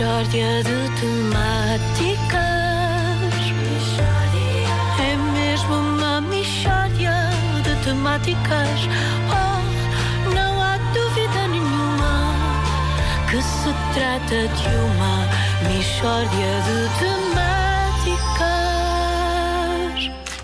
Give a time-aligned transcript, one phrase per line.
[0.00, 2.40] Mishória de temáticas.
[4.98, 7.12] É mesmo uma mishória
[7.62, 8.80] de temáticas.
[9.28, 9.60] Oh,
[10.34, 12.32] não há dúvida nenhuma
[13.28, 15.28] que se trata de uma
[15.68, 18.48] mishória de temáticas.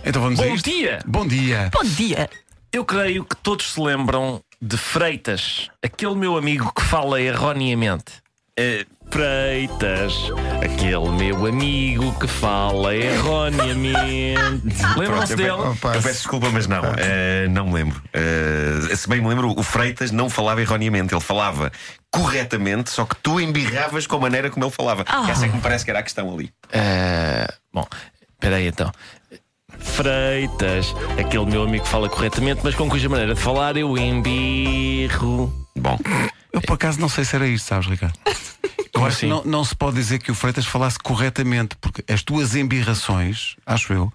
[0.04, 0.68] Então vamos a Bom isto.
[0.68, 0.98] dia!
[1.06, 1.70] Bom dia.
[1.72, 2.28] Bom dia.
[2.70, 8.20] Eu creio que todos se lembram de Freitas, aquele meu amigo que fala erroneamente.
[8.58, 10.30] Eh, Freitas,
[10.62, 14.76] aquele meu amigo que fala erroneamente.
[14.98, 15.50] Lembram-se eu, dele?
[15.50, 18.02] Eu peço desculpa, mas não, eh, não me lembro.
[18.12, 21.72] Eh, se bem me lembro, o Freitas não falava erroneamente, ele falava
[22.10, 25.04] corretamente, só que tu embirravas com a maneira como ele falava.
[25.30, 26.50] Essa é que me parece que era a questão ali.
[26.72, 27.86] Eh, bom,
[28.34, 28.92] espera aí então.
[29.78, 35.52] Freitas, aquele meu amigo que fala corretamente, mas com cuja maneira de falar eu embirro.
[35.76, 35.98] Bom,
[36.52, 38.18] Eu por acaso não sei se era isto, sabes, Ricardo?
[38.96, 39.34] Eu acho que assim?
[39.34, 43.92] não, não se pode dizer que o Freitas falasse corretamente, porque as tuas embirrações, acho
[43.92, 44.12] eu,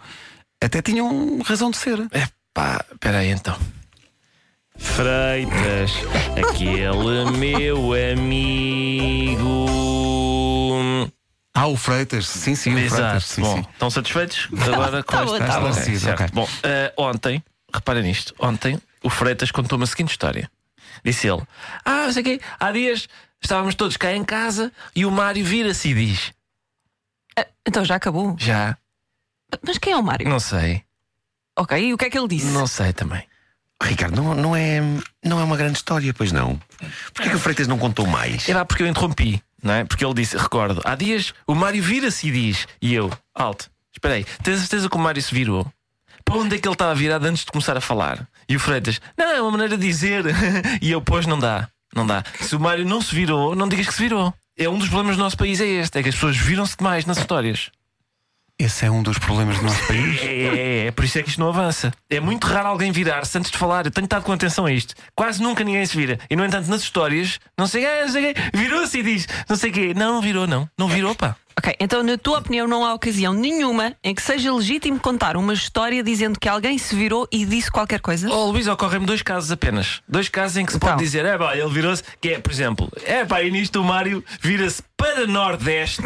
[0.64, 2.00] até tinham razão de ser.
[2.12, 3.58] Epá, espera aí então.
[4.78, 5.92] Freitas,
[6.38, 9.68] aquele meu amigo.
[11.54, 12.98] Ah, o Freitas, sim, sim, o Freitas.
[13.00, 13.22] Exato.
[13.22, 13.66] Sim, Bom, sim.
[13.74, 15.26] estão satisfeitos agora com esta?
[15.26, 15.46] tá.
[15.46, 16.22] Ok, Esclarecido, certo.
[16.22, 16.30] ok.
[16.34, 20.50] Bom, eh, ontem, reparem nisto, ontem o Freitas contou-me a seguinte história.
[21.04, 21.42] Disse ele:
[21.86, 23.08] Ah, não sei o quê, há dias
[23.42, 26.32] estávamos todos cá em casa e o Mário vira-se e diz:
[27.38, 28.36] Ah, Então já acabou.
[28.40, 28.78] Já,
[29.66, 30.28] Mas quem é o Mário?
[30.30, 30.84] não sei,
[31.58, 32.46] Ok, e o que é que ele disse?
[32.48, 33.24] não sei também.
[33.84, 34.80] Ricardo, não, não, é,
[35.24, 36.60] não é uma grande história, pois não.
[37.14, 38.48] Porquê que o Freitas não contou mais?
[38.48, 39.84] É lá porque eu interrompi, não é?
[39.84, 44.14] Porque ele disse, recordo, há dias o Mário vira-se e diz, e eu, alto, espera
[44.16, 45.66] aí, tens a certeza que o Mário se virou?
[46.24, 48.28] Para onde é que ele estava virado antes de começar a falar?
[48.48, 50.26] E o Freitas, não, é uma maneira de dizer.
[50.80, 52.24] e eu, pois não dá, não dá.
[52.40, 54.34] Se o Mário não se virou, não digas que se virou.
[54.58, 57.06] É um dos problemas do nosso país, é este, é que as pessoas viram-se demais
[57.06, 57.72] nas histórias.
[58.62, 60.22] Esse é um dos problemas do nosso país.
[60.22, 61.92] É, é, é, por isso é que isto não avança.
[62.08, 63.88] É muito raro alguém virar-se antes de falar.
[63.88, 64.94] Eu tenho estado com atenção a isto.
[65.16, 66.20] Quase nunca ninguém se vira.
[66.30, 69.72] E no entanto, nas histórias, não sei, ah, não sei virou-se e diz, não sei
[69.72, 69.94] o quê.
[69.96, 70.70] Não, não virou, não.
[70.78, 71.36] Não virou, pá.
[71.58, 75.54] Ok, então na tua opinião não há ocasião nenhuma em que seja legítimo contar uma
[75.54, 78.30] história dizendo que alguém se virou e disse qualquer coisa?
[78.32, 80.02] Oh, Luís, ocorrem-me dois casos apenas.
[80.08, 80.90] Dois casos em que se Então.
[80.90, 83.84] pode dizer, é pá, ele virou-se, que é, por exemplo, é pá, e nisto o
[83.84, 86.02] Mário vira-se para Nordeste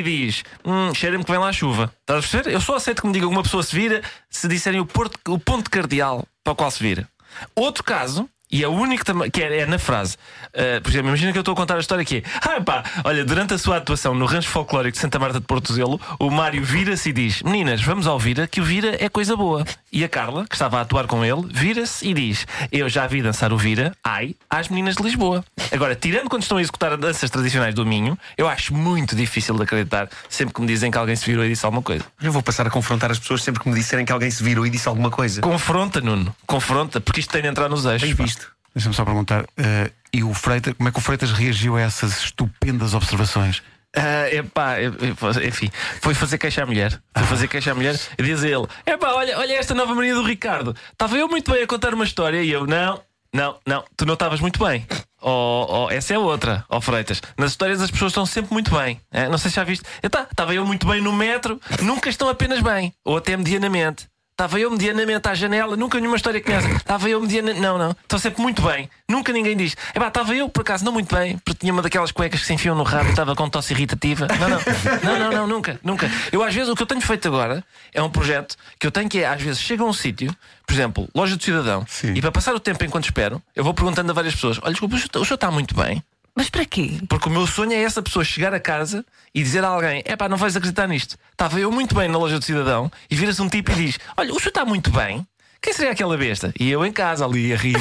[0.00, 1.92] e diz: Hum, cheira-me que vem lá a chuva.
[2.00, 2.54] Estás a perceber?
[2.54, 5.18] Eu só aceito que me digam que uma pessoa se vira se disserem o, porto-
[5.28, 7.08] o ponto cardeal para o qual se vira.
[7.54, 8.28] Outro caso.
[8.54, 10.16] E é o único também, que é, é na frase.
[10.50, 12.84] Uh, por exemplo, imagina que eu estou a contar a história que é: Ah, pá,
[13.02, 16.30] olha, durante a sua atuação no Rancho Folclórico de Santa Marta de Porto Zelo, o
[16.30, 19.64] Mário vira-se e diz: Meninas, vamos ao Vira, que o Vira é coisa boa.
[19.90, 23.22] E a Carla, que estava a atuar com ele, vira-se e diz: Eu já vi
[23.22, 25.44] dançar o Vira, ai, às meninas de Lisboa.
[25.72, 29.64] Agora, tirando quando estão a executar danças tradicionais do Minho, eu acho muito difícil de
[29.64, 32.04] acreditar sempre que me dizem que alguém se virou e disse alguma coisa.
[32.22, 34.64] Eu vou passar a confrontar as pessoas sempre que me disserem que alguém se virou
[34.64, 35.40] e disse alguma coisa.
[35.40, 38.08] Confronta, Nuno, confronta, porque isto tem de entrar nos eixos.
[38.08, 38.43] Bem visto.
[38.74, 39.44] Deixa-me só perguntar.
[39.56, 43.62] eh, e o Freitas, como é que o Freitas reagiu a essas estupendas observações?
[43.96, 45.70] Ah, epá, eu- eu- enfim,
[46.00, 47.00] foi fazer queixa à mulher.
[47.16, 50.24] Foi fazer queixa à mulher e diz ele: Epá, olha, olha esta nova mania do
[50.24, 50.74] Ricardo.
[50.92, 53.00] Estava eu muito bem a contar uma história e eu, não,
[53.32, 54.84] não, não, tu não estavas muito bem.
[55.22, 57.22] Oh, oh, essa é outra, ó Freitas.
[57.38, 59.00] Nas histórias as pessoas estão sempre muito bem.
[59.12, 59.84] É, Não sei se já viste.
[60.02, 62.92] Estava eu muito bem no metro, nunca estão apenas bem.
[63.04, 64.06] Ou até medianamente.
[64.34, 66.68] Estava eu medianamente à janela, nunca nenhuma história conhece.
[66.72, 67.60] Estava eu medianamente.
[67.60, 67.92] Não, não.
[68.02, 68.90] Estão sempre muito bem.
[69.08, 69.76] Nunca ninguém diz.
[69.94, 72.74] Estava eu, por acaso, não muito bem, porque tinha uma daquelas cuecas que se enfiam
[72.74, 74.26] no rabo e estava com tosse irritativa.
[74.26, 74.58] Não, não.
[75.04, 76.10] Não, não, não, nunca, nunca.
[76.32, 79.08] Eu, às vezes, o que eu tenho feito agora é um projeto que eu tenho
[79.08, 80.34] que é, às vezes, chego a um sítio,
[80.66, 82.14] por exemplo, loja do cidadão, Sim.
[82.14, 84.96] e para passar o tempo enquanto espero, eu vou perguntando a várias pessoas: olha, desculpa,
[84.96, 86.02] o senhor está muito bem?
[86.34, 86.98] Mas para quê?
[87.08, 90.16] Porque o meu sonho é essa pessoa chegar a casa e dizer a alguém: é
[90.16, 91.16] pá, não vais acreditar nisto.
[91.30, 94.32] Estava eu muito bem na loja do cidadão e vira-se um tipo e diz: Olha,
[94.32, 95.24] o senhor está muito bem.
[95.62, 96.52] Quem seria aquela besta?
[96.58, 97.78] E eu em casa ali a rir.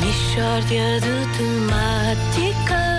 [0.00, 2.93] Mishória de temáticas.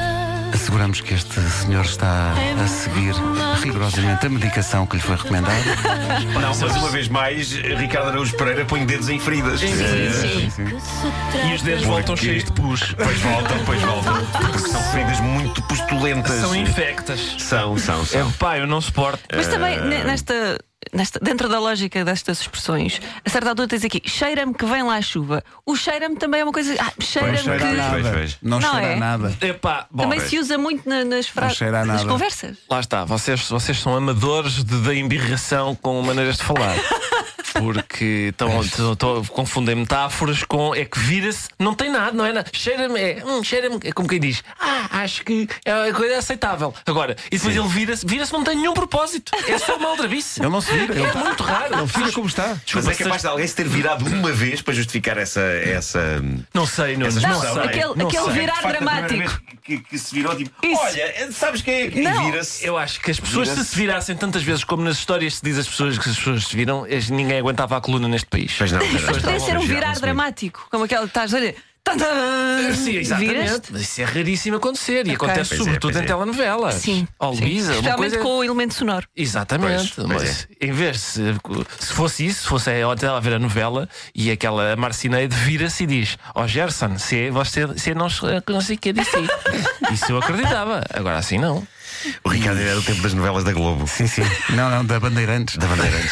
[0.66, 3.14] Asseguramos que este senhor está a seguir
[3.62, 5.54] rigorosamente a medicação que lhe foi recomendada.
[6.34, 9.60] Não, mas uma vez mais, Ricardo Araújo Pereira põe dedos em feridas.
[9.60, 9.68] sim.
[9.70, 10.64] Que se
[11.32, 12.82] trata E os dedos voltam cheios de pus.
[12.98, 14.26] Pois voltam, pois voltam.
[14.26, 16.42] Porque são feridas muito postulentas.
[16.42, 17.36] São infectas.
[17.38, 18.32] São, são, É são.
[18.32, 19.20] pá, eu não suporto.
[19.36, 20.58] Mas também ne- nesta,
[20.94, 24.96] nesta, dentro da lógica destas expressões, a certa altura tens aqui, cheira-me que vem lá
[24.96, 25.44] a chuva.
[25.66, 26.76] O cheira-me também é uma coisa.
[26.80, 27.66] Ah, cheira-me cheira que.
[27.74, 27.90] nada.
[27.92, 28.38] Pois, pois.
[28.42, 28.94] Não, Não cheira é?
[28.94, 29.38] a nada.
[29.42, 30.04] É pá, bom.
[30.04, 32.06] Também se usa muito na- nas frases, nas nada.
[32.06, 32.58] conversas.
[32.70, 36.76] Lá está, vocês, vocês são amadores da embirração com maneiras de falar.
[37.60, 38.50] Porque estão
[39.19, 40.74] a confundir metáforas com.
[40.75, 42.50] É que vira-se, não tem nada, não é nada.
[42.54, 46.74] Cheira-me, é, hum, cheira-me, é como quem diz, ah, acho que é a coisa aceitável.
[46.86, 49.31] Agora, e depois ele vira-se, vira-se, não tem nenhum propósito.
[49.48, 50.42] É só uma aldrabice.
[50.42, 50.94] Ele não se vira.
[50.94, 51.74] É Ele, muito raro.
[51.80, 52.48] ele fica como está.
[52.50, 55.42] Mas Desculpa, é capaz de alguém se ter virado uma vez para justificar essa.
[55.42, 56.22] essa...
[56.54, 57.50] Não sei, não, Essa não, sei.
[57.54, 57.66] não é?
[57.66, 58.34] aquele- não aquele sei.
[58.34, 59.42] virar facto, dramático.
[59.63, 60.80] Que, que se virou tipo, Isso.
[60.81, 62.25] olha, sabes quem é que Não.
[62.25, 62.63] vira-se?
[62.66, 63.69] Eu acho que as pessoas se Vira-se.
[63.72, 66.56] se virassem tantas vezes como nas histórias se diz as pessoas que as pessoas se
[66.56, 68.53] viram, ninguém aguentava a coluna neste país.
[68.57, 71.56] Pois não, Mas podia ser um virar dramático, como aquele que estás a dizer.
[71.86, 72.97] Tan, tan, Sim, viraste.
[72.97, 73.71] exatamente.
[73.71, 75.15] Mas isso é raríssimo acontecer e Ok.
[75.15, 76.07] acontece Pois é, sobretudo pois em é.
[76.07, 76.74] telenovelas.
[76.74, 77.07] Sim.
[77.19, 77.31] Ou.
[77.36, 78.18] Luísa, Especialmente coisa...
[78.18, 79.07] com o elemento sonoro.
[79.15, 81.21] Exatamente, Pois, pois mas em vez de se,
[81.80, 85.83] se fosse isso, se fosse a ela a ver a novela e aquela Marcineide vira-se
[85.83, 88.07] e diz: Ó oh, Gerson, se você, se não,
[88.50, 89.18] não sei o que disse.
[89.94, 91.68] Isso eu acreditava, agora assim não.
[92.24, 93.88] O Ricardo era do tempo das novelas da Globo.
[93.88, 94.24] Sim, sim.
[94.50, 95.57] Não, não, da Bandeirantes.
[95.57, 96.12] Da Bandeirantes.